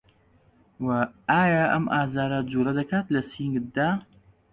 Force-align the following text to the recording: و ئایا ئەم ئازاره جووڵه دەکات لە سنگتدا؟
و 0.85 0.87
ئایا 1.29 1.63
ئەم 1.71 1.85
ئازاره 1.95 2.39
جووڵه 2.51 2.71
دەکات 2.79 3.05
لە 3.15 3.21
سنگتدا؟ 3.31 3.87